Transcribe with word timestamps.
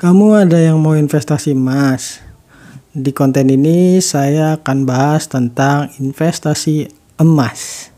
Kamu 0.00 0.32
ada 0.32 0.56
yang 0.56 0.80
mau 0.80 0.96
investasi 0.96 1.52
emas? 1.52 2.24
Di 2.96 3.12
konten 3.12 3.52
ini 3.52 4.00
saya 4.00 4.56
akan 4.56 4.88
bahas 4.88 5.28
tentang 5.28 5.92
investasi 6.00 6.88
emas. 7.20 7.92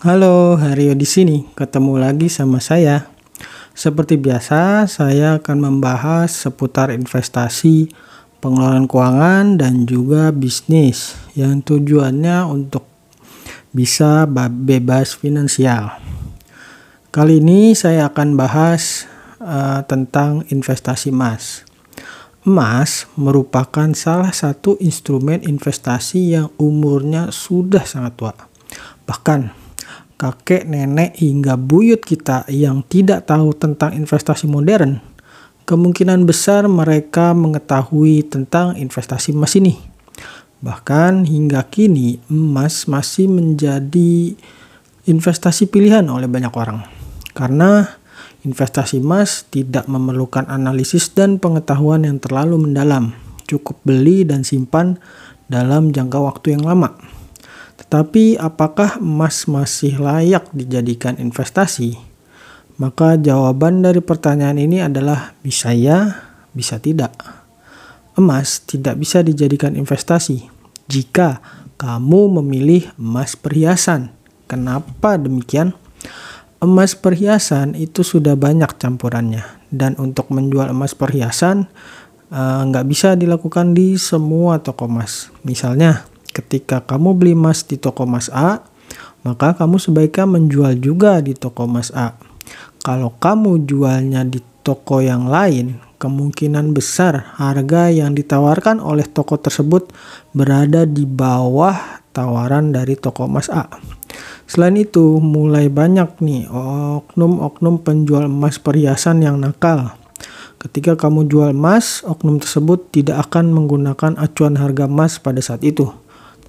Halo, 0.00 0.56
Hario 0.56 0.96
di 0.96 1.04
sini. 1.04 1.44
Ketemu 1.52 2.00
lagi 2.00 2.32
sama 2.32 2.64
saya. 2.64 3.12
Seperti 3.76 4.16
biasa, 4.16 4.88
saya 4.88 5.36
akan 5.36 5.68
membahas 5.68 6.32
seputar 6.32 6.88
investasi 6.96 7.92
pengelolaan 8.46 8.86
keuangan 8.86 9.58
dan 9.58 9.90
juga 9.90 10.30
bisnis 10.30 11.18
yang 11.34 11.66
tujuannya 11.66 12.46
untuk 12.46 12.86
bisa 13.74 14.22
bebas 14.30 15.18
finansial. 15.18 15.98
Kali 17.10 17.42
ini 17.42 17.74
saya 17.74 18.06
akan 18.06 18.38
bahas 18.38 19.10
uh, 19.42 19.82
tentang 19.90 20.46
investasi 20.46 21.10
emas. 21.10 21.66
Emas 22.46 23.10
merupakan 23.18 23.90
salah 23.98 24.30
satu 24.30 24.78
instrumen 24.78 25.42
investasi 25.42 26.38
yang 26.38 26.54
umurnya 26.62 27.34
sudah 27.34 27.82
sangat 27.82 28.14
tua. 28.14 28.30
Bahkan 29.10 29.50
kakek, 30.14 30.70
nenek, 30.70 31.18
hingga 31.18 31.58
buyut 31.58 31.98
kita 31.98 32.46
yang 32.46 32.86
tidak 32.86 33.26
tahu 33.26 33.50
tentang 33.58 33.90
investasi 33.98 34.46
modern 34.46 35.15
kemungkinan 35.66 36.24
besar 36.24 36.70
mereka 36.70 37.34
mengetahui 37.34 38.22
tentang 38.30 38.78
investasi 38.78 39.34
emas 39.34 39.58
ini. 39.58 39.74
Bahkan 40.62 41.26
hingga 41.26 41.66
kini 41.66 42.22
emas 42.30 42.86
masih 42.86 43.26
menjadi 43.26 44.32
investasi 45.10 45.66
pilihan 45.66 46.06
oleh 46.06 46.30
banyak 46.30 46.54
orang. 46.54 46.86
Karena 47.34 47.84
investasi 48.46 49.02
emas 49.02 49.44
tidak 49.50 49.90
memerlukan 49.90 50.46
analisis 50.46 51.10
dan 51.10 51.42
pengetahuan 51.42 52.06
yang 52.06 52.22
terlalu 52.22 52.62
mendalam. 52.62 53.12
Cukup 53.50 53.82
beli 53.82 54.22
dan 54.22 54.46
simpan 54.46 55.02
dalam 55.50 55.90
jangka 55.90 56.18
waktu 56.22 56.56
yang 56.56 56.62
lama. 56.62 56.94
Tetapi 57.76 58.38
apakah 58.38 59.02
emas 59.02 59.50
masih 59.50 59.98
layak 59.98 60.48
dijadikan 60.54 61.18
investasi? 61.20 62.15
Maka 62.76 63.16
jawaban 63.16 63.80
dari 63.80 64.04
pertanyaan 64.04 64.60
ini 64.60 64.84
adalah 64.84 65.32
bisa 65.40 65.72
ya, 65.72 66.28
bisa 66.52 66.76
tidak. 66.76 67.16
Emas 68.16 68.60
tidak 68.64 69.00
bisa 69.00 69.24
dijadikan 69.24 69.72
investasi 69.76 70.44
jika 70.84 71.40
kamu 71.80 72.40
memilih 72.40 72.92
emas 73.00 73.32
perhiasan. 73.32 74.12
Kenapa 74.44 75.16
demikian? 75.16 75.72
Emas 76.60 76.92
perhiasan 76.92 77.76
itu 77.76 78.04
sudah 78.04 78.36
banyak 78.36 78.68
campurannya 78.76 79.44
dan 79.72 79.96
untuk 79.96 80.28
menjual 80.32 80.72
emas 80.72 80.92
perhiasan 80.92 81.68
eh, 82.32 82.60
nggak 82.64 82.84
uh, 82.84 82.88
bisa 82.88 83.16
dilakukan 83.16 83.72
di 83.72 83.96
semua 83.96 84.60
toko 84.60 84.84
emas. 84.84 85.32
Misalnya, 85.44 86.04
ketika 86.32 86.84
kamu 86.84 87.16
beli 87.16 87.32
emas 87.32 87.64
di 87.64 87.80
toko 87.80 88.04
emas 88.04 88.28
A, 88.32 88.64
maka 89.24 89.56
kamu 89.56 89.80
sebaiknya 89.80 90.28
menjual 90.28 90.76
juga 90.76 91.20
di 91.24 91.32
toko 91.32 91.64
emas 91.64 91.88
A 91.96 92.25
kalau 92.86 93.10
kamu 93.18 93.66
jualnya 93.66 94.22
di 94.22 94.38
toko 94.62 95.02
yang 95.02 95.26
lain, 95.26 95.82
kemungkinan 95.98 96.70
besar 96.70 97.34
harga 97.34 97.90
yang 97.90 98.14
ditawarkan 98.14 98.78
oleh 98.78 99.02
toko 99.02 99.34
tersebut 99.42 99.90
berada 100.30 100.86
di 100.86 101.02
bawah 101.02 101.74
tawaran 102.14 102.70
dari 102.70 102.94
toko 102.94 103.26
emas 103.26 103.50
A. 103.50 103.66
Selain 104.46 104.78
itu, 104.78 105.18
mulai 105.18 105.66
banyak 105.66 106.22
nih 106.22 106.46
oknum-oknum 106.46 107.82
penjual 107.82 108.30
emas 108.30 108.62
perhiasan 108.62 109.18
yang 109.18 109.42
nakal. 109.42 109.98
Ketika 110.62 110.94
kamu 110.94 111.26
jual 111.26 111.50
emas, 111.50 112.06
oknum 112.06 112.38
tersebut 112.38 112.94
tidak 112.94 113.26
akan 113.26 113.50
menggunakan 113.50 114.14
acuan 114.14 114.54
harga 114.54 114.86
emas 114.86 115.18
pada 115.18 115.42
saat 115.42 115.66
itu, 115.66 115.90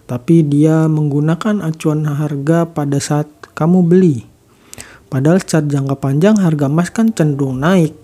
tapi 0.05 0.45
dia 0.45 0.85
menggunakan 0.85 1.65
acuan 1.65 2.05
harga 2.05 2.69
pada 2.69 3.01
saat 3.01 3.25
kamu 3.57 3.81
beli. 3.81 4.36
Padahal 5.07 5.39
secara 5.39 5.63
jangka 5.63 5.95
panjang 6.03 6.35
harga 6.39 6.67
emas 6.67 6.91
kan 6.91 7.15
cenderung 7.15 7.63
naik. 7.63 7.95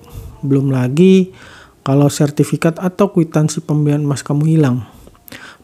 Belum 0.44 0.72
lagi 0.72 1.36
kalau 1.84 2.08
sertifikat 2.08 2.80
atau 2.80 3.12
kwitansi 3.12 3.60
pembelian 3.64 4.08
emas 4.08 4.24
kamu 4.24 4.44
hilang. 4.48 4.88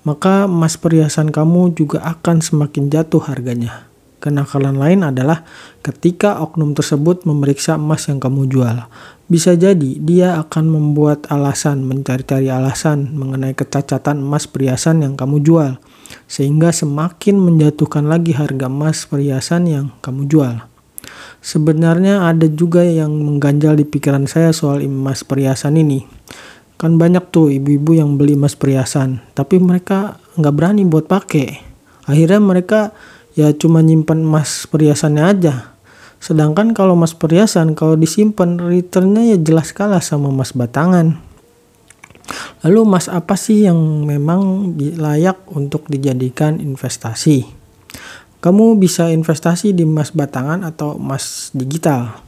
Maka 0.03 0.47
emas 0.47 0.75
perhiasan 0.75 1.31
kamu 1.31 1.75
juga 1.75 2.03
akan 2.03 2.43
semakin 2.43 2.91
jatuh 2.91 3.23
harganya. 3.23 3.87
Kenakalan 4.19 4.75
lain 4.75 4.99
adalah 5.07 5.47
ketika 5.79 6.43
oknum 6.43 6.75
tersebut 6.75 7.23
memeriksa 7.23 7.79
emas 7.79 8.03
yang 8.11 8.19
kamu 8.19 8.51
jual. 8.51 8.83
Bisa 9.31 9.55
jadi 9.55 9.95
dia 9.95 10.35
akan 10.43 10.67
membuat 10.67 11.23
alasan, 11.31 11.87
mencari-cari 11.87 12.51
alasan 12.51 13.15
mengenai 13.15 13.55
kecacatan 13.55 14.19
emas 14.19 14.43
perhiasan 14.43 15.07
yang 15.07 15.15
kamu 15.15 15.39
jual. 15.39 15.79
Sehingga 16.27 16.75
semakin 16.75 17.39
menjatuhkan 17.39 18.11
lagi 18.11 18.35
harga 18.35 18.67
emas 18.67 19.07
perhiasan 19.07 19.71
yang 19.71 19.85
kamu 20.03 20.27
jual. 20.27 20.68
Sebenarnya 21.39 22.27
ada 22.27 22.51
juga 22.51 22.83
yang 22.83 23.15
mengganjal 23.15 23.79
di 23.79 23.87
pikiran 23.87 24.27
saya 24.27 24.51
soal 24.51 24.83
emas 24.83 25.23
perhiasan 25.23 25.79
ini. 25.79 26.03
Kan 26.75 26.99
banyak 26.99 27.31
tuh 27.31 27.51
ibu-ibu 27.51 27.95
yang 27.95 28.19
beli 28.19 28.35
emas 28.35 28.55
perhiasan, 28.55 29.23
tapi 29.35 29.59
mereka 29.59 30.19
nggak 30.35 30.55
berani 30.55 30.83
buat 30.83 31.07
pakai. 31.07 31.59
Akhirnya 32.07 32.39
mereka 32.43 32.91
ya 33.35 33.51
cuma 33.55 33.79
nyimpan 33.79 34.19
emas 34.23 34.67
perhiasannya 34.67 35.23
aja. 35.23 35.75
Sedangkan 36.19 36.75
kalau 36.75 36.99
emas 36.99 37.15
perhiasan 37.15 37.75
kalau 37.75 37.95
disimpan 37.95 38.59
returnnya 38.59 39.35
ya 39.35 39.37
jelas 39.39 39.71
kalah 39.71 40.03
sama 40.03 40.27
emas 40.27 40.51
batangan. 40.51 41.19
Lalu 42.67 42.79
emas 42.83 43.07
apa 43.07 43.39
sih 43.39 43.63
yang 43.63 44.03
memang 44.03 44.75
layak 44.75 45.47
untuk 45.55 45.87
dijadikan 45.87 46.59
investasi? 46.59 47.58
Kamu 48.39 48.79
bisa 48.79 49.11
investasi 49.11 49.75
di 49.75 49.83
emas 49.83 50.15
batangan 50.15 50.63
atau 50.63 50.95
emas 50.95 51.51
digital. 51.51 52.23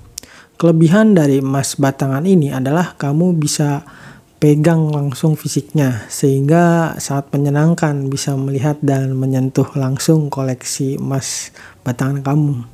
Kelebihan 0.59 1.15
dari 1.15 1.39
emas 1.39 1.79
batangan 1.79 2.27
ini 2.27 2.51
adalah 2.51 2.99
kamu 2.99 3.39
bisa 3.39 3.87
pegang 4.43 4.91
langsung 4.91 5.39
fisiknya 5.39 6.03
sehingga 6.11 6.97
sangat 6.99 7.31
menyenangkan 7.31 8.11
bisa 8.11 8.35
melihat 8.35 8.75
dan 8.83 9.15
menyentuh 9.15 9.71
langsung 9.79 10.27
koleksi 10.27 10.99
emas 10.99 11.55
batangan 11.87 12.19
kamu. 12.19 12.67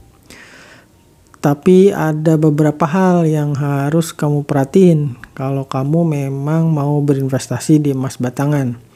Tapi 1.38 1.94
ada 1.94 2.42
beberapa 2.42 2.90
hal 2.90 3.30
yang 3.30 3.54
harus 3.54 4.18
kamu 4.18 4.50
perhatiin 4.50 5.14
kalau 5.38 5.70
kamu 5.70 6.26
memang 6.26 6.74
mau 6.74 6.98
berinvestasi 7.06 7.86
di 7.86 7.94
emas 7.94 8.18
batangan. 8.18 8.87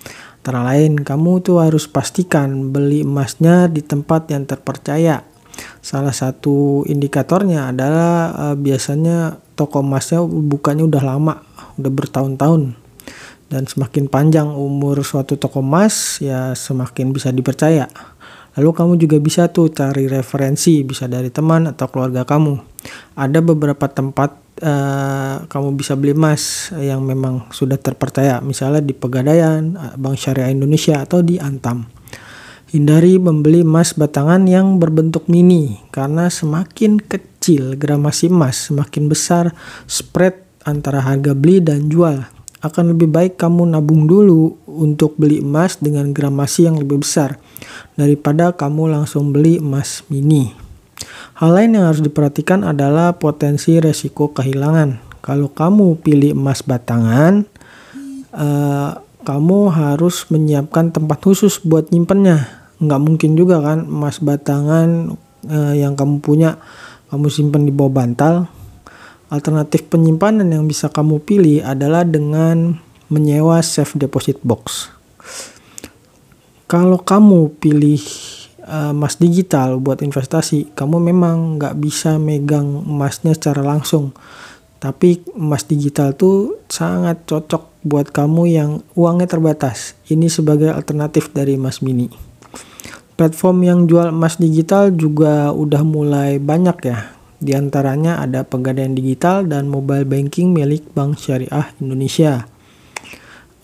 Antara 0.42 0.74
lain, 0.74 1.06
kamu 1.06 1.46
tuh 1.46 1.62
harus 1.62 1.86
pastikan 1.86 2.74
beli 2.74 3.06
emasnya 3.06 3.70
di 3.70 3.86
tempat 3.86 4.26
yang 4.34 4.50
terpercaya. 4.50 5.22
Salah 5.86 6.18
satu 6.18 6.82
indikatornya 6.90 7.70
adalah 7.70 8.34
uh, 8.34 8.56
biasanya 8.58 9.38
toko 9.54 9.86
emasnya 9.86 10.26
bukannya 10.26 10.90
udah 10.90 11.04
lama, 11.06 11.46
udah 11.78 11.92
bertahun-tahun. 11.94 12.74
Dan 13.54 13.70
semakin 13.70 14.10
panjang 14.10 14.50
umur 14.50 15.06
suatu 15.06 15.38
toko 15.38 15.62
emas, 15.62 16.18
ya 16.18 16.58
semakin 16.58 17.14
bisa 17.14 17.30
dipercaya. 17.30 17.86
Lalu 18.58 18.70
kamu 18.74 18.94
juga 18.98 19.22
bisa 19.22 19.46
tuh 19.54 19.70
cari 19.70 20.10
referensi, 20.10 20.82
bisa 20.82 21.06
dari 21.06 21.30
teman 21.30 21.70
atau 21.70 21.86
keluarga 21.86 22.26
kamu. 22.26 22.58
Ada 23.14 23.46
beberapa 23.46 23.86
tempat 23.86 24.41
uh, 24.60 25.48
kamu 25.48 25.80
bisa 25.80 25.96
beli 25.96 26.12
emas 26.12 26.74
yang 26.76 27.06
memang 27.06 27.48
sudah 27.56 27.80
terpercaya, 27.80 28.44
misalnya 28.44 28.84
di 28.84 28.92
Pegadaian, 28.92 29.96
Bank 29.96 30.18
Syariah 30.20 30.52
Indonesia 30.52 31.00
atau 31.00 31.24
di 31.24 31.40
Antam. 31.40 31.88
Hindari 32.72 33.20
membeli 33.20 33.68
emas 33.68 33.92
batangan 33.92 34.48
yang 34.48 34.80
berbentuk 34.80 35.28
mini 35.28 35.84
karena 35.92 36.32
semakin 36.32 37.04
kecil 37.04 37.76
gramasi 37.76 38.32
emas, 38.32 38.72
semakin 38.72 39.12
besar 39.12 39.52
spread 39.92 40.40
antara 40.64 41.04
harga 41.04 41.36
beli 41.36 41.60
dan 41.60 41.92
jual. 41.92 42.24
Akan 42.64 42.96
lebih 42.96 43.12
baik 43.12 43.36
kamu 43.36 43.76
nabung 43.76 44.08
dulu 44.08 44.56
untuk 44.70 45.20
beli 45.20 45.44
emas 45.44 45.84
dengan 45.84 46.16
gramasi 46.16 46.72
yang 46.72 46.80
lebih 46.80 47.04
besar 47.04 47.42
daripada 48.00 48.56
kamu 48.56 48.94
langsung 48.96 49.36
beli 49.36 49.60
emas 49.60 50.08
mini. 50.08 50.71
Hal 51.42 51.58
lain 51.58 51.74
yang 51.74 51.90
harus 51.90 52.06
diperhatikan 52.06 52.62
adalah 52.62 53.18
potensi 53.18 53.82
resiko 53.82 54.30
kehilangan. 54.30 55.02
Kalau 55.26 55.50
kamu 55.50 55.98
pilih 55.98 56.38
emas 56.38 56.62
batangan, 56.62 57.50
uh, 58.30 59.02
kamu 59.26 59.74
harus 59.74 60.30
menyiapkan 60.30 60.94
tempat 60.94 61.18
khusus 61.26 61.58
buat 61.66 61.90
nyimpennya. 61.90 62.46
Nggak 62.78 63.02
mungkin 63.02 63.34
juga 63.34 63.58
kan 63.58 63.90
emas 63.90 64.22
batangan 64.22 65.18
uh, 65.50 65.74
yang 65.74 65.98
kamu 65.98 66.22
punya 66.22 66.62
kamu 67.10 67.26
simpan 67.34 67.66
di 67.66 67.74
bawah 67.74 67.90
bantal. 67.90 68.46
Alternatif 69.34 69.90
penyimpanan 69.90 70.46
yang 70.46 70.70
bisa 70.70 70.94
kamu 70.94 71.26
pilih 71.26 71.66
adalah 71.66 72.06
dengan 72.06 72.78
menyewa 73.10 73.66
safe 73.66 73.98
deposit 73.98 74.38
box. 74.46 74.94
Kalau 76.70 77.02
kamu 77.02 77.50
pilih 77.58 77.98
uh, 78.72 78.96
emas 78.96 79.20
digital 79.20 79.78
buat 79.84 80.00
investasi, 80.00 80.72
kamu 80.72 81.12
memang 81.12 81.60
nggak 81.60 81.76
bisa 81.76 82.16
megang 82.16 82.88
emasnya 82.88 83.36
secara 83.36 83.60
langsung. 83.60 84.16
Tapi 84.82 85.22
emas 85.38 85.68
digital 85.68 86.16
tuh 86.16 86.58
sangat 86.72 87.28
cocok 87.28 87.86
buat 87.86 88.10
kamu 88.10 88.44
yang 88.50 88.72
uangnya 88.98 89.30
terbatas. 89.30 89.94
Ini 90.10 90.32
sebagai 90.32 90.74
alternatif 90.74 91.30
dari 91.36 91.60
emas 91.60 91.84
mini. 91.86 92.10
Platform 93.20 93.62
yang 93.62 93.80
jual 93.86 94.10
emas 94.10 94.42
digital 94.42 94.90
juga 94.90 95.54
udah 95.54 95.86
mulai 95.86 96.42
banyak 96.42 96.78
ya. 96.82 97.14
Di 97.42 97.54
antaranya 97.54 98.22
ada 98.22 98.42
Pegadaian 98.46 98.94
Digital 98.94 99.46
dan 99.46 99.66
mobile 99.70 100.06
banking 100.06 100.54
milik 100.54 100.90
Bank 100.94 101.22
Syariah 101.22 101.74
Indonesia. 101.78 102.46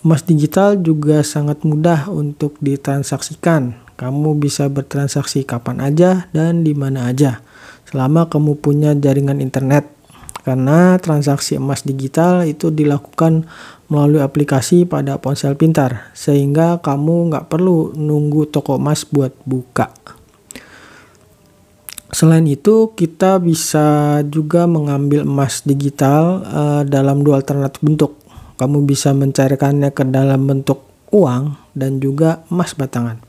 Emas 0.05 0.21
digital 0.25 0.77
juga 0.77 1.25
sangat 1.25 1.65
mudah 1.65 2.09
untuk 2.09 2.57
ditransaksikan. 2.61 3.86
Kamu 3.97 4.37
bisa 4.37 4.69
bertransaksi 4.69 5.41
kapan 5.43 5.81
aja 5.81 6.29
dan 6.31 6.61
di 6.61 6.77
mana 6.77 7.09
aja, 7.09 7.41
selama 7.89 8.29
kamu 8.29 8.61
punya 8.61 8.93
jaringan 8.93 9.41
internet. 9.41 9.89
Karena 10.45 10.95
transaksi 11.01 11.59
emas 11.59 11.83
digital 11.83 12.47
itu 12.47 12.71
dilakukan 12.71 13.43
melalui 13.91 14.23
aplikasi 14.23 14.87
pada 14.87 15.19
ponsel 15.19 15.59
pintar, 15.59 16.13
sehingga 16.15 16.79
kamu 16.79 17.33
nggak 17.33 17.51
perlu 17.51 17.91
nunggu 17.97 18.47
toko 18.47 18.79
emas 18.79 19.03
buat 19.03 19.35
buka. 19.43 19.91
Selain 22.13 22.47
itu, 22.47 22.95
kita 22.95 23.43
bisa 23.43 24.21
juga 24.23 24.63
mengambil 24.63 25.27
emas 25.27 25.67
digital 25.67 26.47
uh, 26.47 26.81
dalam 26.87 27.19
dua 27.25 27.43
alternatif 27.43 27.83
bentuk 27.83 28.15
kamu 28.57 28.89
bisa 28.89 29.13
mencairkannya 29.13 29.93
ke 29.93 30.03
dalam 30.09 30.49
bentuk 30.49 30.81
uang 31.13 31.55
dan 31.77 32.01
juga 32.01 32.41
emas 32.49 32.73
batangan. 32.73 33.26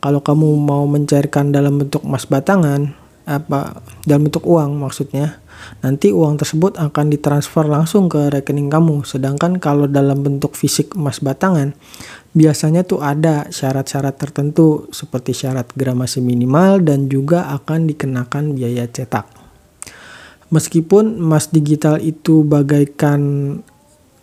Kalau 0.00 0.24
kamu 0.24 0.48
mau 0.56 0.88
mencairkan 0.88 1.52
dalam 1.52 1.76
bentuk 1.76 2.00
emas 2.08 2.24
batangan, 2.24 2.96
apa 3.28 3.84
dalam 4.08 4.26
bentuk 4.26 4.48
uang 4.48 4.80
maksudnya, 4.80 5.38
nanti 5.84 6.08
uang 6.08 6.40
tersebut 6.40 6.80
akan 6.80 7.12
ditransfer 7.12 7.68
langsung 7.68 8.08
ke 8.08 8.32
rekening 8.32 8.72
kamu. 8.72 9.04
Sedangkan 9.04 9.60
kalau 9.60 9.84
dalam 9.84 10.24
bentuk 10.24 10.56
fisik 10.56 10.96
emas 10.96 11.20
batangan, 11.20 11.76
biasanya 12.32 12.88
tuh 12.88 13.04
ada 13.04 13.46
syarat-syarat 13.52 14.16
tertentu 14.16 14.88
seperti 14.88 15.36
syarat 15.36 15.68
gramasi 15.76 16.24
minimal 16.24 16.80
dan 16.80 17.12
juga 17.12 17.52
akan 17.60 17.84
dikenakan 17.84 18.56
biaya 18.56 18.88
cetak. 18.88 19.28
Meskipun 20.50 21.20
emas 21.20 21.52
digital 21.52 22.02
itu 22.02 22.42
bagaikan 22.42 23.20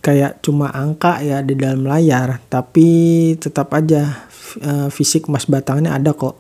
kayak 0.03 0.39
cuma 0.39 0.71
angka 0.71 1.19
ya 1.19 1.43
di 1.43 1.51
dalam 1.59 1.83
layar 1.83 2.39
tapi 2.47 2.87
tetap 3.35 3.75
aja 3.75 4.26
uh, 4.63 4.87
fisik 4.87 5.27
emas 5.27 5.49
batangnya 5.49 5.97
ada 5.97 6.15
kok. 6.15 6.39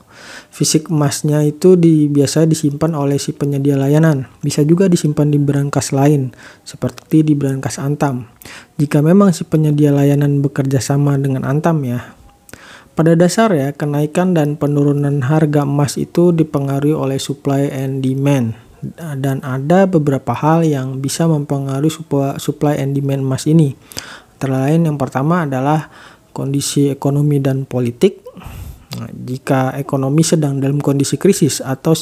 Fisik 0.53 0.87
emasnya 0.87 1.43
itu 1.43 1.75
di 1.75 2.07
biasa 2.07 2.47
disimpan 2.47 2.95
oleh 2.95 3.19
si 3.19 3.35
penyedia 3.35 3.75
layanan. 3.75 4.31
Bisa 4.39 4.63
juga 4.63 4.87
disimpan 4.87 5.27
di 5.27 5.37
berangkas 5.37 5.91
lain 5.91 6.31
seperti 6.63 7.27
di 7.27 7.35
berangkas 7.35 7.77
Antam. 7.77 8.31
Jika 8.79 9.03
memang 9.03 9.35
si 9.35 9.43
penyedia 9.43 9.91
layanan 9.91 10.39
bekerja 10.39 10.79
sama 10.79 11.19
dengan 11.19 11.43
Antam 11.43 11.83
ya. 11.83 12.15
Pada 12.97 13.13
dasar 13.13 13.53
ya 13.53 13.69
kenaikan 13.77 14.33
dan 14.33 14.57
penurunan 14.57 15.21
harga 15.21 15.61
emas 15.61 16.01
itu 16.01 16.33
dipengaruhi 16.33 16.97
oleh 16.97 17.21
supply 17.21 17.69
and 17.69 18.01
demand. 18.01 18.57
Dan 18.97 19.41
ada 19.45 19.85
beberapa 19.85 20.33
hal 20.33 20.65
yang 20.65 20.97
bisa 20.97 21.29
mempengaruhi 21.29 21.93
supply 22.41 22.77
and 22.81 22.97
demand 22.97 23.21
emas 23.21 23.45
ini. 23.45 23.77
Antara 24.37 24.69
lain 24.69 24.85
yang 24.85 24.97
pertama 25.01 25.49
adalah 25.49 25.89
kondisi 26.37 26.93
ekonomi 26.93 27.41
dan 27.41 27.65
politik. 27.65 28.21
Nah, 28.93 29.09
jika 29.09 29.73
ekonomi 29.73 30.21
sedang 30.21 30.61
dalam 30.61 30.77
kondisi 30.77 31.17
krisis 31.17 31.65
atau 31.65 31.97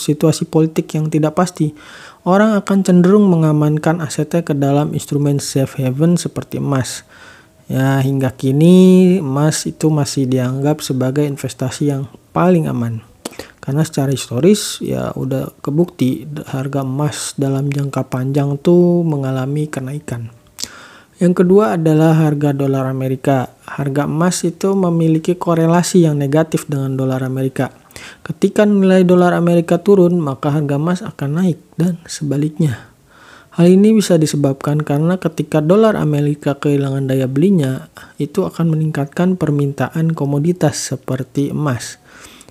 situasi 0.00 0.44
politik 0.48 0.88
yang 0.96 1.12
tidak 1.12 1.36
pasti, 1.36 1.76
orang 2.24 2.56
akan 2.56 2.78
cenderung 2.80 3.28
mengamankan 3.28 4.00
asetnya 4.00 4.40
ke 4.40 4.56
dalam 4.56 4.96
instrumen 4.96 5.36
safe 5.36 5.84
haven 5.84 6.16
seperti 6.16 6.56
emas. 6.56 7.04
Ya, 7.66 7.98
hingga 7.98 8.30
kini 8.30 9.18
emas 9.18 9.66
itu 9.66 9.90
masih 9.90 10.24
dianggap 10.30 10.80
sebagai 10.80 11.26
investasi 11.26 11.90
yang 11.92 12.06
paling 12.30 12.70
aman. 12.70 13.04
Karena 13.58 13.82
secara 13.82 14.14
historis 14.14 14.78
ya 14.78 15.10
udah 15.18 15.50
kebukti 15.58 16.22
harga 16.46 16.86
emas 16.86 17.34
dalam 17.34 17.66
jangka 17.66 18.06
panjang 18.06 18.54
tuh 18.62 19.02
mengalami 19.02 19.66
kenaikan. 19.66 20.30
Yang 21.16 21.44
kedua 21.44 21.80
adalah 21.80 22.12
harga 22.28 22.52
dolar 22.52 22.84
Amerika. 22.84 23.48
Harga 23.64 24.04
emas 24.04 24.44
itu 24.44 24.76
memiliki 24.76 25.32
korelasi 25.32 26.04
yang 26.04 26.20
negatif 26.20 26.68
dengan 26.68 26.92
dolar 26.92 27.24
Amerika. 27.24 27.72
Ketika 28.20 28.68
nilai 28.68 29.00
dolar 29.00 29.32
Amerika 29.32 29.80
turun, 29.80 30.20
maka 30.20 30.52
harga 30.52 30.76
emas 30.76 31.00
akan 31.00 31.40
naik 31.40 31.58
dan 31.80 31.96
sebaliknya. 32.04 32.92
Hal 33.56 33.72
ini 33.72 33.96
bisa 33.96 34.20
disebabkan 34.20 34.84
karena 34.84 35.16
ketika 35.16 35.64
dolar 35.64 35.96
Amerika 35.96 36.60
kehilangan 36.60 37.08
daya 37.08 37.24
belinya, 37.24 37.88
itu 38.20 38.44
akan 38.44 38.76
meningkatkan 38.76 39.40
permintaan 39.40 40.12
komoditas 40.12 40.76
seperti 40.92 41.56
emas 41.56 41.96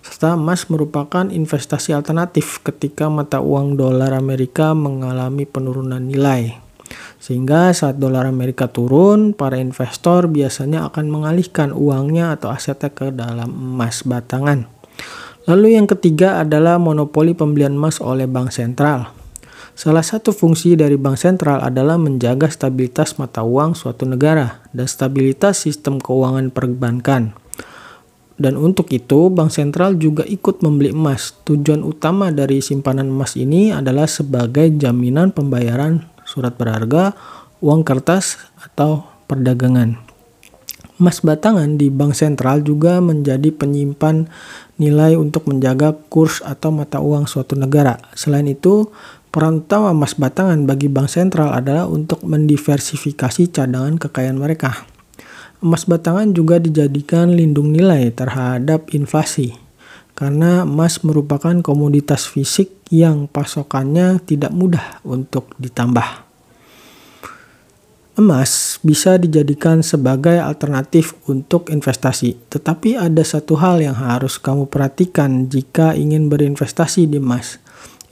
serta 0.05 0.37
emas 0.37 0.69
merupakan 0.69 1.33
investasi 1.33 1.89
alternatif 1.89 2.61
ketika 2.61 3.09
mata 3.09 3.41
uang 3.41 3.73
dolar 3.73 4.13
Amerika 4.13 4.77
mengalami 4.77 5.49
penurunan 5.49 5.97
nilai. 5.97 6.64
Sehingga 7.17 7.73
saat 7.73 7.97
dolar 7.97 8.29
Amerika 8.29 8.69
turun, 8.69 9.33
para 9.33 9.57
investor 9.57 10.29
biasanya 10.29 10.85
akan 10.89 11.09
mengalihkan 11.09 11.73
uangnya 11.73 12.37
atau 12.37 12.53
asetnya 12.53 12.93
ke 12.93 13.09
dalam 13.09 13.49
emas 13.49 14.05
batangan. 14.05 14.69
Lalu 15.45 15.77
yang 15.77 15.85
ketiga 15.85 16.41
adalah 16.41 16.81
monopoli 16.81 17.37
pembelian 17.37 17.77
emas 17.77 18.01
oleh 18.01 18.25
bank 18.25 18.49
sentral. 18.49 19.13
Salah 19.75 20.01
satu 20.01 20.31
fungsi 20.31 20.73
dari 20.79 20.95
bank 20.95 21.19
sentral 21.19 21.59
adalah 21.59 21.99
menjaga 21.99 22.47
stabilitas 22.47 23.19
mata 23.19 23.43
uang 23.43 23.75
suatu 23.75 24.07
negara 24.07 24.63
dan 24.71 24.87
stabilitas 24.87 25.61
sistem 25.61 25.99
keuangan 25.99 26.49
perbankan. 26.49 27.35
Dan 28.35 28.59
untuk 28.59 28.91
itu, 28.91 29.31
bank 29.31 29.51
sentral 29.51 29.95
juga 29.95 30.23
ikut 30.27 30.59
membeli 30.63 30.91
emas. 30.91 31.35
Tujuan 31.43 31.83
utama 31.83 32.31
dari 32.31 32.59
simpanan 32.59 33.07
emas 33.07 33.35
ini 33.39 33.71
adalah 33.71 34.07
sebagai 34.07 34.71
jaminan 34.75 35.31
pembayaran 35.31 36.14
surat 36.35 36.59
berharga, 36.59 37.15
uang 37.63 37.87
kertas, 37.87 38.35
atau 38.59 39.07
perdagangan. 39.31 39.95
Emas 40.95 41.19
batangan 41.19 41.75
di 41.75 41.91
bank 41.91 42.15
sentral 42.15 42.63
juga 42.63 43.03
menjadi 43.03 43.51
penyimpan 43.51 44.31
nilai 44.79 45.19
untuk 45.19 45.47
menjaga 45.47 45.91
kurs 45.91 46.39
atau 46.39 46.71
mata 46.71 47.03
uang 47.03 47.27
suatu 47.27 47.55
negara. 47.55 47.99
Selain 48.15 48.47
itu, 48.47 48.87
peran 49.27 49.63
utama 49.63 49.91
emas 49.91 50.15
batangan 50.15 50.63
bagi 50.63 50.87
bank 50.87 51.11
sentral 51.11 51.51
adalah 51.51 51.91
untuk 51.91 52.23
mendiversifikasi 52.23 53.51
cadangan 53.51 53.99
kekayaan 53.99 54.39
mereka. 54.39 54.87
Emas 55.59 55.83
batangan 55.83 56.31
juga 56.31 56.63
dijadikan 56.63 57.31
lindung 57.31 57.75
nilai 57.75 58.11
terhadap 58.15 58.87
inflasi 58.95 59.55
karena 60.15 60.63
emas 60.63 61.03
merupakan 61.03 61.59
komoditas 61.59 62.23
fisik 62.23 62.71
yang 62.87 63.27
pasokannya 63.27 64.23
tidak 64.23 64.55
mudah 64.55 65.03
untuk 65.03 65.51
ditambah. 65.59 66.24
Emas 68.15 68.79
bisa 68.79 69.19
dijadikan 69.19 69.83
sebagai 69.83 70.39
alternatif 70.39 71.19
untuk 71.27 71.67
investasi, 71.67 72.39
tetapi 72.47 72.95
ada 72.95 73.19
satu 73.19 73.59
hal 73.59 73.83
yang 73.83 73.91
harus 73.91 74.39
kamu 74.39 74.71
perhatikan 74.71 75.51
jika 75.51 75.91
ingin 75.99 76.31
berinvestasi 76.31 77.11
di 77.11 77.19
emas. 77.19 77.59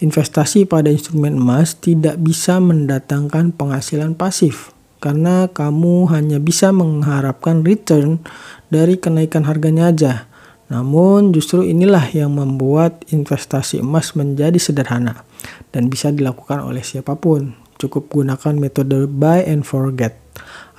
Investasi 0.04 0.68
pada 0.68 0.92
instrumen 0.92 1.40
emas 1.40 1.80
tidak 1.80 2.20
bisa 2.20 2.60
mendatangkan 2.60 3.56
penghasilan 3.56 4.12
pasif 4.20 4.76
karena 5.00 5.48
kamu 5.48 6.12
hanya 6.12 6.36
bisa 6.36 6.76
mengharapkan 6.76 7.64
return 7.64 8.20
dari 8.68 9.00
kenaikan 9.00 9.48
harganya 9.48 9.88
aja. 9.88 10.28
Namun 10.68 11.32
justru 11.32 11.64
inilah 11.64 12.12
yang 12.12 12.36
membuat 12.36 13.08
investasi 13.08 13.80
emas 13.80 14.20
menjadi 14.20 14.60
sederhana 14.60 15.24
dan 15.72 15.88
bisa 15.88 16.12
dilakukan 16.12 16.60
oleh 16.60 16.84
siapa 16.84 17.16
pun. 17.16 17.63
Cukup 17.84 18.08
gunakan 18.08 18.56
metode 18.56 19.12
buy 19.12 19.44
and 19.44 19.68
forget 19.68 20.16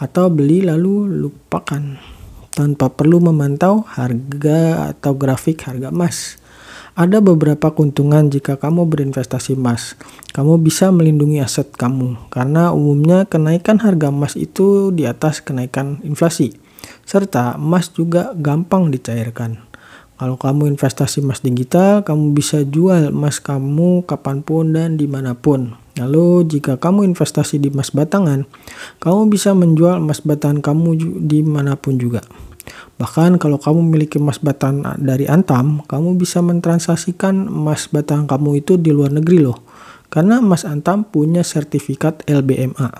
atau 0.00 0.32
beli 0.32 0.64
lalu 0.64 1.04
lupakan 1.04 2.00
tanpa 2.56 2.88
perlu 2.88 3.20
memantau 3.20 3.84
harga 3.84 4.88
atau 4.96 5.12
grafik 5.12 5.68
harga 5.68 5.92
emas. 5.92 6.40
Ada 6.96 7.20
beberapa 7.20 7.74
keuntungan 7.74 8.30
jika 8.30 8.56
kamu 8.56 8.88
berinvestasi 8.88 9.58
emas. 9.58 10.00
Kamu 10.32 10.62
bisa 10.64 10.88
melindungi 10.94 11.44
aset 11.44 11.74
kamu 11.76 12.32
karena 12.32 12.72
umumnya 12.72 13.28
kenaikan 13.28 13.84
harga 13.84 14.08
emas 14.08 14.32
itu 14.38 14.88
di 14.88 15.04
atas 15.04 15.44
kenaikan 15.44 16.00
inflasi. 16.06 16.56
Serta 17.04 17.60
emas 17.60 17.92
juga 17.92 18.32
gampang 18.32 18.88
dicairkan. 18.88 19.60
Kalau 20.14 20.38
kamu 20.40 20.72
investasi 20.72 21.20
emas 21.20 21.44
digital, 21.44 22.06
kamu 22.06 22.32
bisa 22.32 22.62
jual 22.62 23.10
emas 23.10 23.42
kamu 23.42 24.08
kapan 24.08 24.40
pun 24.40 24.72
dan 24.72 24.94
di 24.96 25.10
mana 25.10 25.36
pun. 25.36 25.83
Lalu 25.94 26.50
jika 26.50 26.74
kamu 26.74 27.06
investasi 27.06 27.62
di 27.62 27.70
emas 27.70 27.94
batangan, 27.94 28.42
kamu 28.98 29.30
bisa 29.30 29.54
menjual 29.54 30.02
emas 30.02 30.18
batangan 30.26 30.58
kamu 30.58 31.22
di 31.22 31.46
mana 31.46 31.78
pun 31.78 32.02
juga. 32.02 32.18
Bahkan 32.98 33.38
kalau 33.38 33.58
kamu 33.62 33.78
memiliki 33.90 34.18
emas 34.18 34.42
batangan 34.42 34.98
dari 34.98 35.30
Antam, 35.30 35.86
kamu 35.86 36.18
bisa 36.18 36.42
mentransaksikan 36.42 37.46
emas 37.46 37.86
batangan 37.90 38.26
kamu 38.26 38.64
itu 38.64 38.74
di 38.74 38.90
luar 38.90 39.14
negeri 39.14 39.38
loh. 39.46 39.62
Karena 40.10 40.42
emas 40.42 40.66
Antam 40.66 41.06
punya 41.06 41.46
sertifikat 41.46 42.26
LBMA. 42.26 42.90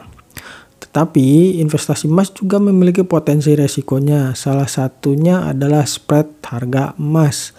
Tetapi 0.82 1.58
investasi 1.58 2.06
emas 2.06 2.30
juga 2.30 2.62
memiliki 2.62 3.02
potensi 3.02 3.50
resikonya. 3.58 4.38
Salah 4.38 4.70
satunya 4.70 5.42
adalah 5.50 5.82
spread 5.82 6.38
harga 6.46 6.94
emas 6.94 7.50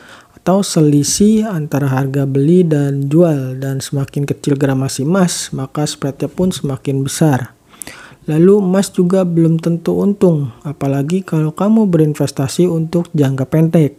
atau 0.45 0.61
selisih 0.61 1.49
antara 1.49 1.89
harga 1.89 2.29
beli 2.29 2.61
dan 2.61 3.09
jual 3.09 3.57
dan 3.57 3.81
semakin 3.81 4.29
kecil 4.29 4.53
gramasi 4.53 5.01
emas 5.01 5.49
maka 5.49 5.89
spreadnya 5.89 6.29
pun 6.29 6.53
semakin 6.53 7.01
besar. 7.01 7.57
Lalu 8.29 8.61
emas 8.61 8.93
juga 8.93 9.25
belum 9.25 9.57
tentu 9.57 9.97
untung, 9.97 10.53
apalagi 10.61 11.25
kalau 11.25 11.49
kamu 11.49 11.89
berinvestasi 11.89 12.69
untuk 12.69 13.09
jangka 13.17 13.49
pendek. 13.49 13.97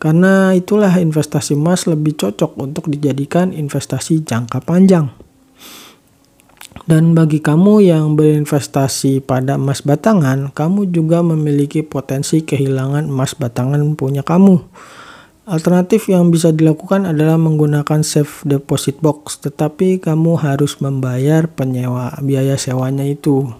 Karena 0.00 0.56
itulah 0.56 0.96
investasi 0.96 1.52
emas 1.52 1.84
lebih 1.84 2.16
cocok 2.16 2.56
untuk 2.56 2.88
dijadikan 2.88 3.52
investasi 3.52 4.24
jangka 4.24 4.64
panjang. 4.64 5.12
Dan 6.88 7.12
bagi 7.12 7.44
kamu 7.44 7.84
yang 7.84 8.16
berinvestasi 8.16 9.20
pada 9.20 9.60
emas 9.60 9.84
batangan, 9.84 10.48
kamu 10.48 10.88
juga 10.88 11.20
memiliki 11.20 11.84
potensi 11.84 12.40
kehilangan 12.40 13.04
emas 13.04 13.36
batangan 13.36 13.84
punya 14.00 14.24
kamu. 14.24 14.64
Alternatif 15.44 16.08
yang 16.08 16.32
bisa 16.32 16.56
dilakukan 16.56 17.04
adalah 17.04 17.36
menggunakan 17.36 18.00
safe 18.00 18.40
deposit 18.48 18.96
box, 19.04 19.44
tetapi 19.44 20.00
kamu 20.00 20.40
harus 20.40 20.80
membayar 20.80 21.44
penyewa 21.52 22.16
biaya 22.24 22.56
sewanya 22.56 23.04
itu. 23.04 23.52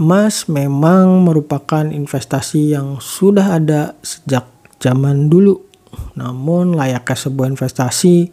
Emas 0.00 0.48
memang 0.48 1.20
merupakan 1.20 1.84
investasi 1.92 2.72
yang 2.72 2.96
sudah 2.96 3.60
ada 3.60 4.00
sejak 4.00 4.48
zaman 4.80 5.28
dulu. 5.28 5.60
Namun 6.16 6.72
layaknya 6.80 7.28
sebuah 7.28 7.52
investasi, 7.52 8.32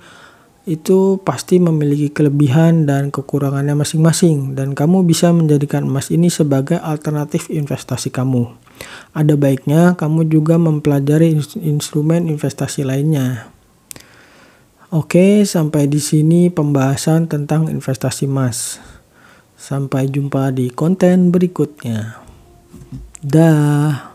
itu 0.72 1.20
pasti 1.20 1.60
memiliki 1.60 2.16
kelebihan 2.16 2.88
dan 2.88 3.12
kekurangannya 3.12 3.76
masing-masing 3.76 4.56
dan 4.56 4.72
kamu 4.72 5.04
bisa 5.04 5.36
menjadikan 5.36 5.84
emas 5.84 6.10
ini 6.16 6.32
sebagai 6.32 6.80
alternatif 6.80 7.52
investasi 7.52 8.08
kamu. 8.08 8.65
Ada 9.16 9.38
baiknya 9.40 9.96
kamu 9.96 10.28
juga 10.28 10.60
mempelajari 10.60 11.38
instrumen 11.64 12.28
investasi 12.28 12.84
lainnya. 12.84 13.48
Oke, 14.96 15.44
sampai 15.44 15.92
di 15.92 16.00
sini 16.00 16.48
pembahasan 16.48 17.28
tentang 17.28 17.68
investasi 17.68 18.32
emas. 18.32 18.80
Sampai 19.60 20.08
jumpa 20.08 20.56
di 20.56 20.72
konten 20.72 21.36
berikutnya. 21.36 22.22
Dah. 23.20 24.15